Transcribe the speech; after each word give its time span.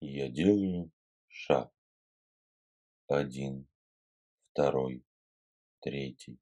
Я 0.00 0.28
делаю 0.28 0.92
шаг. 1.26 1.74
Один, 3.08 3.66
второй, 4.52 5.04
третий. 5.80 6.38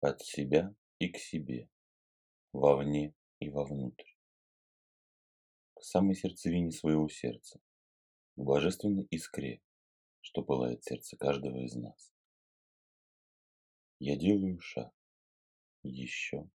От 0.00 0.22
себя 0.22 0.72
и 1.00 1.08
к 1.08 1.18
себе, 1.18 1.68
вовне 2.52 3.12
и 3.40 3.50
вовнутрь. 3.50 4.14
К 5.74 5.82
самой 5.82 6.14
сердцевине 6.14 6.70
своего 6.70 7.08
сердца, 7.08 7.60
к 8.36 8.40
божественной 8.40 9.08
искре, 9.10 9.60
что 10.20 10.44
пылает 10.44 10.84
сердце 10.84 11.16
каждого 11.16 11.58
из 11.64 11.74
нас. 11.74 12.12
Я 13.98 14.14
делаю 14.16 14.60
шаг, 14.60 14.94
еще 15.82 16.48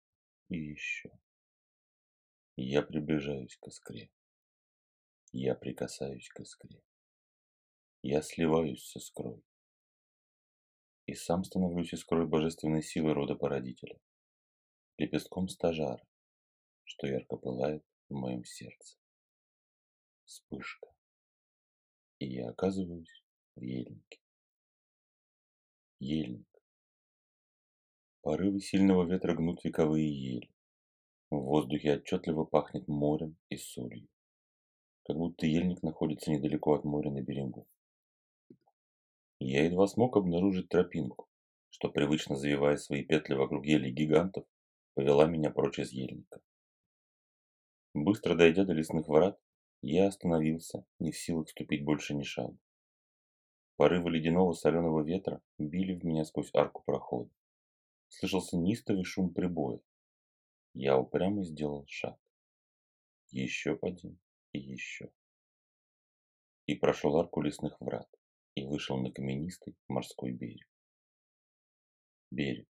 и 0.50 0.58
еще. 0.58 1.10
Я 2.56 2.82
приближаюсь 2.82 3.56
к 3.56 3.68
искре. 3.68 4.10
Я 5.40 5.54
прикасаюсь 5.54 6.28
к 6.30 6.40
искре. 6.40 6.82
Я 8.02 8.22
сливаюсь 8.22 8.84
с 8.84 8.96
искрой. 8.96 9.40
И 11.06 11.14
сам 11.14 11.44
становлюсь 11.44 11.92
искрой 11.92 12.26
божественной 12.26 12.82
силы 12.82 13.14
рода 13.14 13.36
породителя, 13.36 14.00
лепестком 14.96 15.46
стажара, 15.48 16.04
что 16.82 17.06
ярко 17.06 17.36
пылает 17.36 17.84
в 18.08 18.14
моем 18.14 18.44
сердце. 18.44 18.98
Вспышка. 20.24 20.88
И 22.18 22.26
я 22.26 22.50
оказываюсь 22.50 23.22
в 23.54 23.62
ельнике. 23.62 24.18
Ельник. 26.00 26.48
Порывы 28.22 28.58
сильного 28.58 29.04
ветра 29.04 29.36
гнут 29.36 29.62
вековые 29.62 30.10
ели. 30.10 30.50
В 31.30 31.36
воздухе 31.36 31.94
отчетливо 31.94 32.44
пахнет 32.44 32.88
морем 32.88 33.36
и 33.50 33.56
солью 33.56 34.08
как 35.08 35.16
будто 35.16 35.46
ельник 35.46 35.82
находится 35.82 36.30
недалеко 36.30 36.74
от 36.74 36.84
моря 36.84 37.10
на 37.10 37.22
берегу. 37.22 37.66
Я 39.40 39.64
едва 39.64 39.86
смог 39.86 40.18
обнаружить 40.18 40.68
тропинку, 40.68 41.30
что, 41.70 41.88
привычно 41.88 42.36
завивая 42.36 42.76
свои 42.76 43.02
петли 43.02 43.32
вокруг 43.32 43.64
ели 43.64 43.90
гигантов, 43.90 44.44
повела 44.92 45.24
меня 45.24 45.50
прочь 45.50 45.78
из 45.78 45.92
ельника. 45.92 46.42
Быстро 47.94 48.34
дойдя 48.34 48.64
до 48.64 48.74
лесных 48.74 49.08
врат, 49.08 49.40
я 49.80 50.08
остановился, 50.08 50.84
не 50.98 51.10
в 51.10 51.16
силах 51.16 51.48
ступить 51.48 51.84
больше 51.84 52.14
ни 52.14 52.22
шага. 52.22 52.58
Порывы 53.76 54.10
ледяного 54.10 54.52
соленого 54.52 55.02
ветра 55.02 55.40
били 55.56 55.94
в 55.98 56.04
меня 56.04 56.26
сквозь 56.26 56.50
арку 56.52 56.82
прохода. 56.84 57.30
Слышался 58.08 58.58
нистовый 58.58 59.04
шум 59.04 59.32
прибоя. 59.32 59.80
Я 60.74 60.98
упрямо 60.98 61.44
сделал 61.44 61.86
шаг. 61.88 62.18
Еще 63.30 63.78
один 63.80 64.18
и 64.52 64.58
еще. 64.58 65.10
И 66.66 66.74
прошел 66.74 67.16
арку 67.16 67.40
лесных 67.40 67.80
врат, 67.80 68.08
и 68.54 68.64
вышел 68.64 68.98
на 68.98 69.10
каменистый 69.10 69.76
морской 69.88 70.32
берег. 70.32 70.68
Берег. 72.30 72.68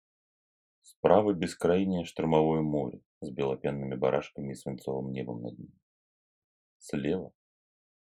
Справа 0.82 1.32
бескрайнее 1.32 2.04
штормовое 2.04 2.62
море 2.62 3.00
с 3.20 3.30
белопенными 3.30 3.94
барашками 3.94 4.52
и 4.52 4.56
свинцовым 4.56 5.12
небом 5.12 5.42
над 5.42 5.58
ним. 5.58 5.72
Слева 6.78 7.32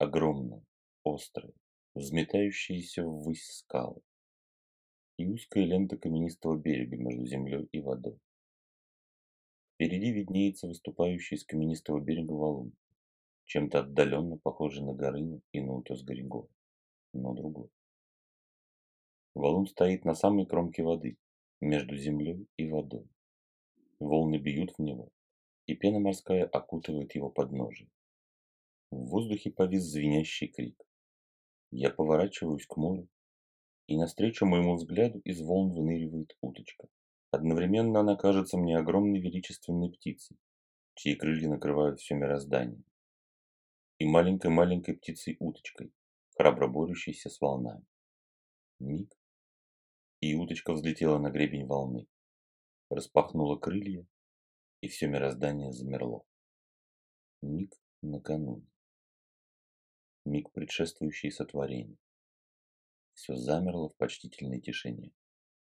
огромные, 0.01 0.65
острые, 1.05 1.53
взметающиеся 1.95 3.05
ввысь 3.05 3.45
скалы 3.59 4.01
и 5.19 5.27
узкая 5.27 5.67
лента 5.67 5.99
каменистого 5.99 6.57
берега 6.57 6.97
между 6.97 7.27
землей 7.27 7.69
и 7.71 7.81
водой. 7.81 8.19
Впереди 9.75 10.11
виднеется 10.11 10.67
выступающий 10.67 11.35
из 11.35 11.45
каменистого 11.45 12.01
берега 12.01 12.33
валун, 12.33 12.73
чем-то 13.51 13.81
отдаленно 13.81 14.37
похожий 14.37 14.85
на 14.85 14.95
Горыню 14.95 15.43
и 15.51 15.61
на 15.61 15.75
утес 15.75 16.05
Горегор, 16.05 16.49
но 17.13 17.35
другой. 17.35 17.69
Валун 19.35 19.67
стоит 19.67 20.05
на 20.05 20.15
самой 20.15 20.47
кромке 20.47 20.85
воды, 20.85 21.19
между 21.61 21.97
землей 21.97 22.47
и 22.57 22.69
водой. 22.69 23.09
Волны 23.99 24.37
бьют 24.37 24.71
в 24.79 24.81
него, 24.81 25.09
и 25.67 25.75
пена 25.75 25.99
морская 25.99 26.45
окутывает 26.45 27.17
его 27.17 27.29
подножие. 27.29 27.91
В 28.93 29.07
воздухе 29.07 29.51
повис 29.51 29.83
звенящий 29.83 30.47
крик. 30.47 30.81
Я 31.73 31.91
поворачиваюсь 31.91 32.67
к 32.67 32.77
морю, 32.77 33.09
и 33.89 33.97
навстречу 33.97 34.47
моему 34.47 34.77
взгляду 34.77 35.19
из 35.25 35.41
волн 35.41 35.73
выныривает 35.73 36.37
уточка. 36.41 36.87
Одновременно 37.33 37.99
она 37.99 38.15
кажется 38.15 38.57
мне 38.59 38.79
огромной 38.79 39.19
величественной 39.19 39.91
птицей, 39.91 40.37
чьи 40.95 41.17
крылья 41.17 41.49
накрывают 41.49 41.99
все 41.99 42.15
мироздание 42.15 42.85
и 44.01 44.07
маленькой-маленькой 44.07 44.97
птицей-уточкой, 44.97 45.93
храбро 46.35 46.67
борющейся 46.67 47.29
с 47.29 47.39
волнами. 47.39 47.85
Миг, 48.79 49.15
и 50.21 50.35
уточка 50.35 50.73
взлетела 50.73 51.19
на 51.19 51.31
гребень 51.31 51.67
волны, 51.67 52.09
распахнула 52.89 53.59
крылья, 53.59 54.07
и 54.81 54.89
все 54.89 55.07
мироздание 55.07 55.71
замерло. 55.71 56.25
Миг 57.43 57.75
накануне. 58.01 58.67
Миг, 60.25 60.51
предшествующий 60.53 61.31
сотворению. 61.31 61.99
Все 63.13 63.37
замерло 63.37 63.91
в 63.91 63.97
почтительной 63.97 64.63
тишине. 64.63 65.13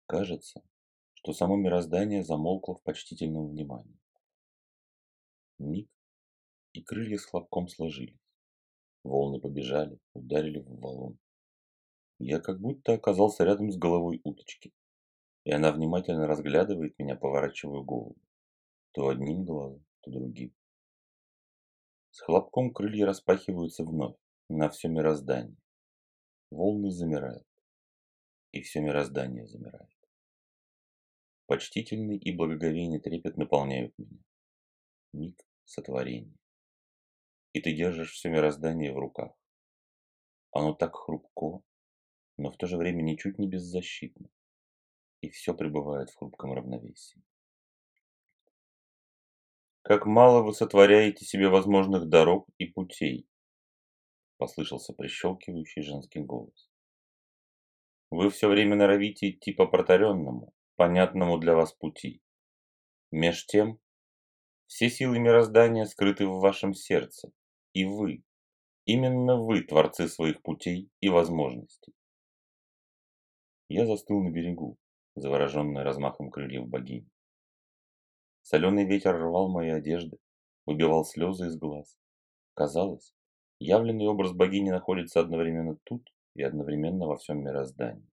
Кажется, 0.07 0.63
что 1.15 1.33
само 1.33 1.57
мироздание 1.57 2.23
замолкло 2.23 2.77
в 2.77 2.83
почтительном 2.85 3.49
внимании. 3.49 3.99
Миг, 5.59 5.91
и 6.73 6.83
крылья 6.83 7.19
с 7.19 7.25
хлопком 7.25 7.69
сложились. 7.69 8.19
Волны 9.03 9.41
побежали, 9.41 9.99
ударили 10.15 10.61
в 10.61 10.79
валун. 10.79 11.19
Я 12.19 12.39
как 12.39 12.61
будто 12.61 12.93
оказался 12.93 13.45
рядом 13.45 13.73
с 13.73 13.79
головой 13.79 14.21
уточки, 14.25 14.73
и 15.45 15.53
она 15.53 15.73
внимательно 15.73 16.27
разглядывает 16.27 16.99
меня, 16.99 17.17
поворачивая 17.17 17.83
голову. 17.83 18.17
То 18.93 19.09
одним 19.09 19.45
глазом, 19.45 19.85
то 20.03 20.11
другим. 20.11 20.55
С 22.11 22.21
хлопком 22.21 22.73
крылья 22.73 23.07
распахиваются 23.07 23.85
вновь, 23.85 24.17
на 24.49 24.69
все 24.69 24.89
мироздание. 24.89 25.57
Волны 26.51 26.91
замирают, 26.91 27.47
и 28.53 28.61
все 28.61 28.81
мироздание 28.81 29.47
замирает. 29.47 29.89
Почтительный 31.47 32.19
и 32.19 32.37
благоговейный 32.37 33.01
трепет 33.01 33.37
наполняют 33.37 33.97
меня. 33.97 34.23
Миг 35.13 35.41
сотворения 35.65 36.40
и 37.53 37.61
ты 37.61 37.73
держишь 37.73 38.13
все 38.13 38.29
мироздание 38.31 38.93
в 38.93 38.99
руках. 38.99 39.33
Оно 40.53 40.75
так 40.75 40.97
хрупко, 40.97 41.63
но 42.37 42.51
в 42.51 42.57
то 42.57 42.67
же 42.67 42.77
время 42.77 43.03
ничуть 43.03 43.39
не 43.39 43.49
беззащитно, 43.49 44.29
и 45.21 45.31
все 45.31 45.55
пребывает 45.55 46.11
в 46.11 46.17
хрупком 46.17 46.53
равновесии. 46.53 47.23
«Как 49.83 50.07
мало 50.07 50.43
вы 50.43 50.53
сотворяете 50.53 51.25
себе 51.25 51.49
возможных 51.49 52.09
дорог 52.09 52.49
и 52.59 52.67
путей!» 52.67 53.29
Послышался 54.37 54.93
прищелкивающий 54.93 55.83
женский 55.83 56.21
голос. 56.21 56.71
«Вы 58.11 58.31
все 58.31 58.49
время 58.49 58.77
норовите 58.77 59.31
идти 59.31 59.53
по 59.53 59.67
протаренному, 59.67 60.53
понятному 60.77 61.39
для 61.39 61.55
вас 61.55 61.73
пути. 61.73 62.23
Меж 63.11 63.47
тем, 63.47 63.81
все 64.67 64.89
силы 64.89 65.19
мироздания 65.19 65.85
скрыты 65.85 66.27
в 66.27 66.41
вашем 66.41 66.75
сердце, 66.75 67.33
и 67.73 67.85
вы. 67.85 68.23
Именно 68.85 69.37
вы 69.37 69.63
творцы 69.63 70.09
своих 70.09 70.43
путей 70.43 70.91
и 71.01 71.09
возможностей. 71.09 71.95
Я 73.69 73.87
застыл 73.87 74.21
на 74.23 74.31
берегу, 74.31 74.79
завороженный 75.15 75.83
размахом 75.83 76.31
крыльев 76.31 76.67
богини. 76.67 77.09
Соленый 78.43 78.85
ветер 78.85 79.15
рвал 79.17 79.49
мои 79.49 79.69
одежды, 79.69 80.19
выбивал 80.67 81.05
слезы 81.05 81.47
из 81.47 81.57
глаз. 81.57 81.97
Казалось, 82.55 83.15
явленный 83.61 84.07
образ 84.07 84.33
богини 84.33 84.71
находится 84.71 85.21
одновременно 85.21 85.77
тут 85.85 86.13
и 86.35 86.43
одновременно 86.43 87.07
во 87.07 87.17
всем 87.17 87.45
мироздании. 87.45 88.11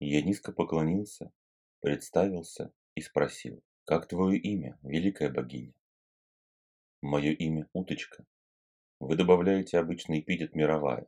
И 0.00 0.08
я 0.08 0.20
низко 0.22 0.52
поклонился, 0.52 1.32
представился 1.80 2.70
и 2.94 3.00
спросил, 3.00 3.62
«Как 3.84 4.08
твое 4.08 4.38
имя, 4.38 4.78
великая 4.82 5.32
богиня?» 5.32 5.72
«Мое 7.00 7.32
имя 7.32 7.68
Уточка», 7.72 8.26
вы 8.98 9.16
добавляете 9.16 9.78
обычный 9.78 10.20
эпитет 10.20 10.54
«мировая». 10.54 11.06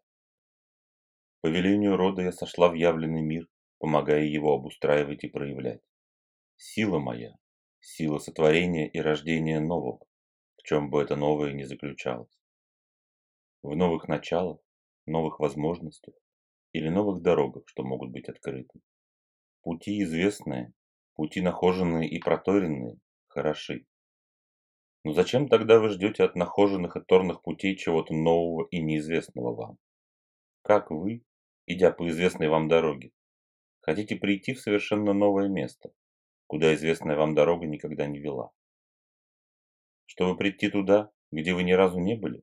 По 1.41 1.47
велению 1.47 1.97
рода 1.97 2.23
я 2.23 2.33
сошла 2.33 2.69
в 2.69 2.75
явленный 2.75 3.23
мир, 3.23 3.49
помогая 3.79 4.25
его 4.25 4.55
обустраивать 4.55 5.25
и 5.25 5.29
проявлять. 5.29 5.81
Сила 6.57 6.99
моя, 6.99 7.37
сила 7.81 8.19
сотворения 8.19 8.89
и 8.89 9.01
рождения 9.01 9.61
нового, 9.61 10.01
в 10.57 10.63
чем 10.65 10.91
бы 10.91 11.01
это 11.03 11.17
новое 11.17 11.53
ни 11.53 11.63
заключалось. 11.63 12.37
В 13.63 13.75
новых 13.75 14.09
началах, 14.09 14.59
новых 15.07 15.41
возможностях 15.41 16.15
или 16.73 16.89
новых 16.89 17.23
дорогах, 17.23 17.65
что 17.67 17.83
могут 17.83 18.11
быть 18.11 18.29
открыты. 18.29 18.81
Пути 19.63 20.03
известные, 20.03 20.73
пути 21.15 21.41
нахоженные 21.41 22.09
и 22.09 22.19
проторенные, 22.19 22.99
хороши. 23.29 23.87
Но 25.09 25.15
зачем 25.15 25.49
тогда 25.49 25.81
вы 25.81 25.89
ждете 25.89 26.23
от 26.23 26.37
нахоженных 26.37 26.95
и 26.95 27.01
торных 27.01 27.41
путей 27.41 27.77
чего-то 27.77 28.13
нового 28.13 28.69
и 28.71 28.79
неизвестного 28.79 29.55
вам? 29.55 29.79
Как 30.61 30.91
вы, 30.91 31.25
идя 31.65 31.93
по 31.93 32.07
известной 32.11 32.51
вам 32.51 32.69
дороге, 32.69 33.13
хотите 33.81 34.17
прийти 34.17 34.53
в 34.53 34.61
совершенно 34.61 35.15
новое 35.15 35.49
место, 35.49 35.93
куда 36.47 36.75
известная 36.75 37.17
вам 37.17 37.35
дорога 37.35 37.67
никогда 37.67 38.07
не 38.07 38.19
вела? 38.19 38.51
Чтобы 40.05 40.37
прийти 40.37 40.69
туда, 40.69 41.11
где 41.33 41.55
вы 41.55 41.63
ни 41.63 41.73
разу 41.73 41.99
не 41.99 42.15
были, 42.15 42.43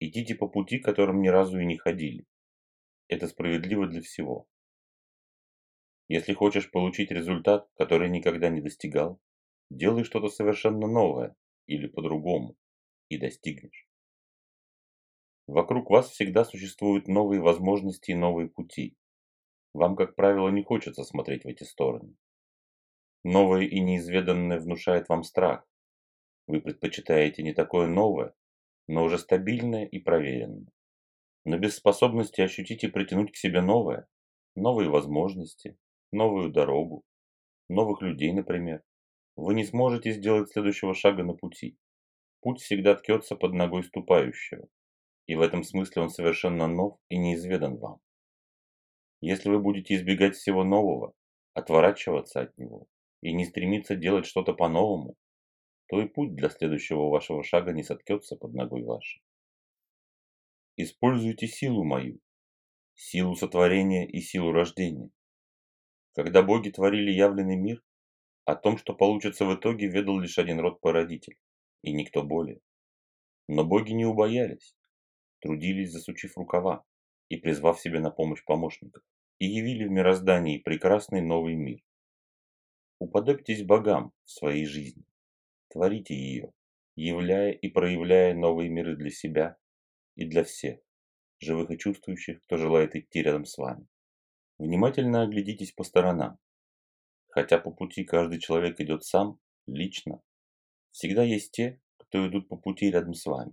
идите 0.00 0.34
по 0.34 0.48
пути, 0.48 0.80
которым 0.80 1.22
ни 1.22 1.28
разу 1.28 1.60
и 1.60 1.64
не 1.64 1.76
ходили. 1.76 2.26
Это 3.06 3.28
справедливо 3.28 3.86
для 3.86 4.02
всего. 4.02 4.48
Если 6.08 6.32
хочешь 6.32 6.72
получить 6.72 7.12
результат, 7.12 7.68
который 7.76 8.10
никогда 8.10 8.48
не 8.48 8.60
достигал, 8.60 9.20
делай 9.70 10.02
что-то 10.02 10.26
совершенно 10.28 10.88
новое 10.88 11.36
или 11.70 11.86
по-другому 11.86 12.56
и 13.08 13.16
достигнешь. 13.16 13.86
Вокруг 15.46 15.88
вас 15.90 16.10
всегда 16.10 16.44
существуют 16.44 17.06
новые 17.06 17.40
возможности 17.40 18.10
и 18.10 18.14
новые 18.14 18.48
пути. 18.48 18.96
Вам, 19.72 19.94
как 19.94 20.16
правило, 20.16 20.48
не 20.48 20.64
хочется 20.64 21.04
смотреть 21.04 21.44
в 21.44 21.48
эти 21.48 21.62
стороны. 21.62 22.16
Новое 23.24 23.62
и 23.62 23.80
неизведанное 23.80 24.58
внушает 24.58 25.08
вам 25.08 25.22
страх. 25.22 25.64
Вы 26.48 26.60
предпочитаете 26.60 27.42
не 27.44 27.52
такое 27.52 27.86
новое, 27.86 28.34
но 28.88 29.04
уже 29.04 29.18
стабильное 29.18 29.84
и 29.84 30.00
проверенное. 30.00 30.72
Но 31.44 31.56
без 31.58 31.76
способности 31.76 32.40
ощутить 32.40 32.82
и 32.82 32.88
притянуть 32.88 33.32
к 33.32 33.36
себе 33.36 33.60
новое, 33.60 34.08
новые 34.56 34.90
возможности, 34.90 35.78
новую 36.10 36.50
дорогу, 36.50 37.04
новых 37.68 38.02
людей, 38.02 38.32
например, 38.32 38.82
вы 39.40 39.54
не 39.54 39.64
сможете 39.64 40.12
сделать 40.12 40.50
следующего 40.50 40.94
шага 40.94 41.24
на 41.24 41.34
пути. 41.34 41.78
Путь 42.40 42.60
всегда 42.60 42.94
ткется 42.94 43.36
под 43.36 43.54
ногой 43.54 43.84
ступающего, 43.84 44.68
и 45.26 45.34
в 45.34 45.40
этом 45.40 45.64
смысле 45.64 46.02
он 46.02 46.10
совершенно 46.10 46.66
нов 46.66 46.98
и 47.08 47.16
неизведан 47.16 47.76
вам. 47.78 48.00
Если 49.20 49.48
вы 49.50 49.58
будете 49.58 49.94
избегать 49.94 50.36
всего 50.36 50.64
нового, 50.64 51.14
отворачиваться 51.54 52.40
от 52.42 52.56
него 52.58 52.86
и 53.22 53.32
не 53.32 53.44
стремиться 53.44 53.96
делать 53.96 54.26
что-то 54.26 54.54
по-новому, 54.54 55.16
то 55.88 56.00
и 56.00 56.06
путь 56.06 56.34
для 56.34 56.48
следующего 56.48 57.08
вашего 57.08 57.42
шага 57.42 57.72
не 57.72 57.82
соткется 57.82 58.36
под 58.36 58.54
ногой 58.54 58.82
вашей. 58.82 59.22
Используйте 60.76 61.46
силу 61.46 61.84
мою, 61.84 62.20
силу 62.94 63.34
сотворения 63.34 64.06
и 64.06 64.20
силу 64.20 64.52
рождения. 64.52 65.10
Когда 66.14 66.42
боги 66.42 66.70
творили 66.70 67.10
явленный 67.10 67.56
мир, 67.56 67.82
о 68.50 68.56
том, 68.56 68.78
что 68.78 68.94
получится 68.94 69.44
в 69.44 69.54
итоге, 69.54 69.88
ведал 69.88 70.18
лишь 70.18 70.38
один 70.38 70.60
род-породитель, 70.60 71.38
и 71.82 71.92
никто 71.92 72.22
более. 72.22 72.60
Но 73.48 73.64
боги 73.64 73.92
не 73.92 74.04
убоялись, 74.04 74.74
трудились, 75.40 75.92
засучив 75.92 76.36
рукава 76.36 76.84
и 77.28 77.36
призвав 77.36 77.80
себе 77.80 78.00
на 78.00 78.10
помощь 78.10 78.44
помощников, 78.44 79.02
и 79.38 79.46
явили 79.46 79.84
в 79.84 79.90
мироздании 79.90 80.58
прекрасный 80.58 81.20
новый 81.20 81.54
мир. 81.54 81.80
Уподобьтесь 82.98 83.64
богам 83.64 84.12
в 84.24 84.30
своей 84.30 84.66
жизни, 84.66 85.04
творите 85.68 86.14
ее, 86.14 86.52
являя 86.96 87.52
и 87.52 87.68
проявляя 87.68 88.34
новые 88.34 88.68
миры 88.68 88.96
для 88.96 89.10
себя 89.10 89.56
и 90.16 90.26
для 90.26 90.44
всех, 90.44 90.80
живых 91.38 91.70
и 91.70 91.78
чувствующих, 91.78 92.42
кто 92.42 92.56
желает 92.56 92.94
идти 92.94 93.22
рядом 93.22 93.46
с 93.46 93.56
вами. 93.56 93.86
Внимательно 94.58 95.22
оглядитесь 95.22 95.72
по 95.72 95.84
сторонам. 95.84 96.38
Хотя 97.30 97.58
по 97.58 97.70
пути 97.70 98.04
каждый 98.04 98.40
человек 98.40 98.80
идет 98.80 99.04
сам, 99.04 99.38
лично, 99.66 100.20
всегда 100.90 101.22
есть 101.22 101.52
те, 101.52 101.80
кто 101.96 102.26
идут 102.28 102.48
по 102.48 102.56
пути 102.56 102.90
рядом 102.90 103.14
с 103.14 103.24
вами. 103.24 103.52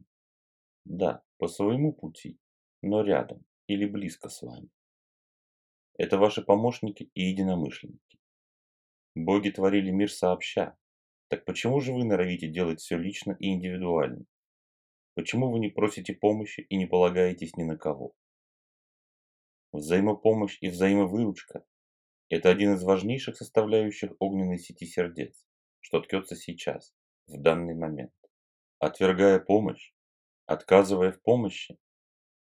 Да, 0.84 1.24
по 1.38 1.48
своему 1.48 1.94
пути, 1.94 2.40
но 2.82 3.04
рядом 3.04 3.46
или 3.68 3.86
близко 3.86 4.30
с 4.30 4.42
вами. 4.42 4.70
Это 5.98 6.18
ваши 6.18 6.42
помощники 6.42 7.12
и 7.14 7.26
единомышленники. 7.26 8.20
Боги 9.16 9.52
творили 9.52 9.92
мир 9.92 10.12
сообща. 10.12 10.76
Так 11.28 11.46
почему 11.46 11.80
же 11.80 11.94
вы 11.94 12.04
норовите 12.04 12.48
делать 12.48 12.80
все 12.80 12.98
лично 12.98 13.36
и 13.40 13.50
индивидуально? 13.54 14.26
Почему 15.14 15.52
вы 15.52 15.60
не 15.60 15.70
просите 15.70 16.14
помощи 16.14 16.62
и 16.62 16.78
не 16.78 16.88
полагаетесь 16.88 17.56
ни 17.58 17.64
на 17.64 17.78
кого? 17.78 18.14
Взаимопомощь 19.72 20.58
и 20.62 20.70
взаимовыручка– 20.70 21.64
это 22.30 22.50
один 22.50 22.74
из 22.74 22.84
важнейших 22.84 23.38
составляющих 23.38 24.12
огненной 24.20 24.60
сети 24.60 24.86
сердец, 24.86 25.46
что 25.80 26.02
ткется 26.02 26.36
сейчас, 26.36 26.94
в 27.28 27.42
данный 27.42 27.76
момент. 27.76 28.14
Отвергая 28.80 29.40
помощь, 29.40 29.94
отказывая 30.46 31.12
в 31.12 31.22
помощи, 31.22 31.78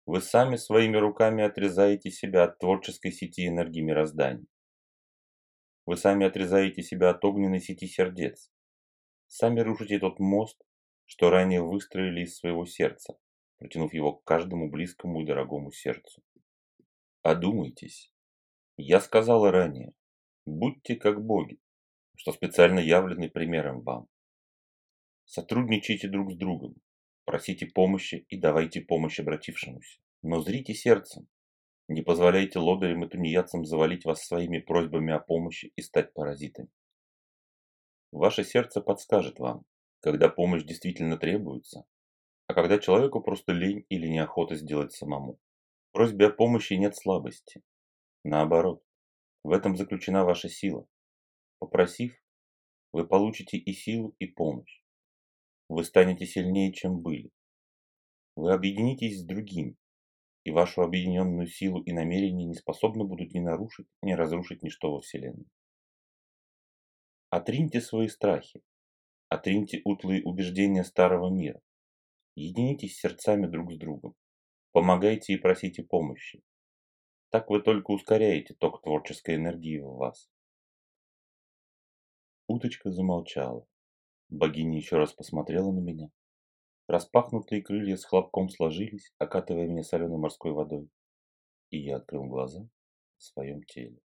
вы 0.05 0.21
сами 0.21 0.55
своими 0.55 0.97
руками 0.97 1.43
отрезаете 1.43 2.11
себя 2.11 2.43
от 2.43 2.59
творческой 2.59 3.11
сети 3.11 3.47
энергии 3.47 3.81
мироздания. 3.81 4.45
Вы 5.85 5.97
сами 5.97 6.25
отрезаете 6.25 6.83
себя 6.83 7.09
от 7.11 7.23
огненной 7.23 7.59
сети 7.59 7.87
сердец. 7.87 8.51
Сами 9.27 9.61
рушите 9.61 9.99
тот 9.99 10.19
мост, 10.19 10.61
что 11.05 11.29
ранее 11.29 11.61
выстроили 11.61 12.21
из 12.21 12.37
своего 12.37 12.65
сердца, 12.65 13.17
протянув 13.57 13.93
его 13.93 14.13
к 14.13 14.23
каждому 14.23 14.69
близкому 14.69 15.21
и 15.21 15.25
дорогому 15.25 15.71
сердцу. 15.71 16.21
Одумайтесь. 17.21 18.10
Я 18.83 18.99
сказала 18.99 19.51
ранее, 19.51 19.93
будьте 20.47 20.95
как 20.95 21.23
боги, 21.23 21.59
что 22.15 22.31
специально 22.31 22.79
явлены 22.79 23.29
примером 23.29 23.81
вам. 23.81 24.07
Сотрудничайте 25.25 26.07
друг 26.07 26.31
с 26.31 26.35
другом, 26.35 26.73
просите 27.25 27.67
помощи 27.67 28.25
и 28.27 28.37
давайте 28.37 28.81
помощь 28.81 29.19
обратившемуся. 29.19 29.99
Но 30.23 30.41
зрите 30.41 30.73
сердцем, 30.73 31.27
не 31.89 32.01
позволяйте 32.01 32.57
лодырям 32.57 33.05
и 33.05 33.07
тунеядцам 33.07 33.65
завалить 33.65 34.03
вас 34.03 34.25
своими 34.25 34.57
просьбами 34.57 35.13
о 35.13 35.19
помощи 35.19 35.71
и 35.75 35.81
стать 35.83 36.11
паразитами. 36.13 36.69
Ваше 38.11 38.43
сердце 38.43 38.81
подскажет 38.81 39.37
вам, 39.37 39.63
когда 39.99 40.27
помощь 40.27 40.63
действительно 40.63 41.17
требуется, 41.17 41.85
а 42.47 42.55
когда 42.55 42.79
человеку 42.79 43.21
просто 43.21 43.51
лень 43.51 43.85
или 43.89 44.07
неохота 44.07 44.55
сделать 44.55 44.91
самому. 44.91 45.37
В 45.89 45.91
просьбе 45.91 46.29
о 46.29 46.31
помощи 46.31 46.73
нет 46.73 46.95
слабости. 46.95 47.61
Наоборот, 48.23 48.83
в 49.43 49.51
этом 49.51 49.75
заключена 49.75 50.23
ваша 50.23 50.49
сила. 50.49 50.87
Попросив, 51.59 52.15
вы 52.93 53.07
получите 53.07 53.57
и 53.57 53.73
силу, 53.73 54.15
и 54.19 54.27
помощь. 54.27 54.83
Вы 55.69 55.83
станете 55.83 56.25
сильнее, 56.25 56.73
чем 56.73 56.99
были. 56.99 57.31
Вы 58.35 58.53
объединитесь 58.53 59.21
с 59.21 59.25
другими, 59.25 59.75
и 60.43 60.51
вашу 60.51 60.81
объединенную 60.81 61.47
силу 61.47 61.81
и 61.81 61.91
намерения 61.93 62.45
не 62.45 62.55
способны 62.55 63.03
будут 63.03 63.33
ни 63.33 63.39
нарушить, 63.39 63.87
ни 64.01 64.13
разрушить 64.13 64.63
ничто 64.63 64.91
во 64.91 65.01
Вселенной. 65.01 65.47
Отриньте 67.29 67.81
свои 67.81 68.07
страхи, 68.07 68.61
отриньте 69.29 69.81
утлые 69.85 70.23
убеждения 70.23 70.83
старого 70.83 71.29
мира, 71.33 71.61
единитесь 72.35 72.97
сердцами 72.97 73.47
друг 73.47 73.71
с 73.71 73.77
другом. 73.77 74.15
Помогайте 74.73 75.33
и 75.33 75.37
просите 75.37 75.83
помощи. 75.83 76.41
Так 77.31 77.49
вы 77.49 77.61
только 77.61 77.91
ускоряете 77.91 78.53
ток 78.53 78.81
творческой 78.81 79.35
энергии 79.35 79.79
в 79.79 79.95
вас. 79.95 80.29
Уточка 82.45 82.91
замолчала. 82.91 83.65
Богиня 84.27 84.77
еще 84.77 84.97
раз 84.97 85.13
посмотрела 85.13 85.71
на 85.71 85.79
меня. 85.79 86.11
Распахнутые 86.87 87.61
крылья 87.61 87.95
с 87.95 88.03
хлопком 88.03 88.49
сложились, 88.49 89.13
окатывая 89.17 89.65
меня 89.65 89.83
соленой 89.83 90.17
морской 90.17 90.51
водой. 90.51 90.89
И 91.69 91.77
я 91.77 91.95
открыл 91.97 92.25
глаза 92.25 92.67
в 93.17 93.23
своем 93.23 93.63
теле. 93.63 94.01